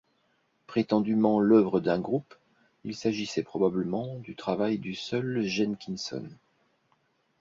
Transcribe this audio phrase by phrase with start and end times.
[0.65, 2.33] Prétendument l'oeuvre d'un groupe,
[2.83, 6.27] il s'agissait probablement du travail du seul Jenkinson.